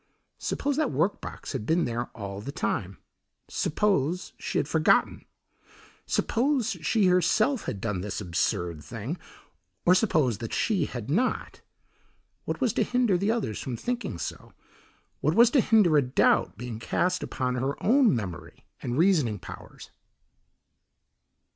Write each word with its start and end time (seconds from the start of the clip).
Suppose 0.39 0.77
that 0.77 0.89
work 0.91 1.21
box 1.21 1.51
had 1.53 1.67
been 1.67 1.85
there 1.85 2.05
all 2.15 2.41
the 2.41 2.51
time; 2.51 2.97
suppose 3.47 4.33
she 4.39 4.57
had 4.57 4.67
forgotten; 4.67 5.25
suppose 6.07 6.69
she 6.81 7.05
herself 7.05 7.65
had 7.65 7.79
done 7.79 8.01
this 8.01 8.19
absurd 8.19 8.83
thing, 8.83 9.19
or 9.85 9.93
suppose 9.93 10.39
that 10.39 10.53
she 10.53 10.85
had 10.85 11.07
not, 11.11 11.61
what 12.45 12.59
was 12.59 12.73
to 12.73 12.83
hinder 12.83 13.15
the 13.15 13.29
others 13.29 13.61
from 13.61 13.77
thinking 13.77 14.17
so; 14.17 14.53
what 15.19 15.35
was 15.35 15.51
to 15.51 15.61
hinder 15.61 15.95
a 15.97 16.01
doubt 16.01 16.57
being 16.57 16.79
cast 16.79 17.21
upon 17.21 17.53
her 17.53 17.75
own 17.83 18.15
memory 18.15 18.65
and 18.81 18.97
reasoning 18.97 19.37
powers? 19.37 19.91